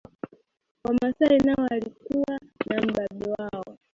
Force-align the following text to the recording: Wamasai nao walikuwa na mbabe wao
Wamasai 0.83 1.37
nao 1.37 1.65
walikuwa 1.69 2.39
na 2.65 2.81
mbabe 2.81 3.31
wao 3.37 3.63